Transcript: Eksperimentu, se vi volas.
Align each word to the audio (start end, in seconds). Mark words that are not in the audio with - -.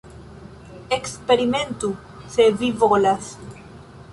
Eksperimentu, 0.97 1.91
se 2.37 2.49
vi 2.63 2.71
volas. 2.85 3.29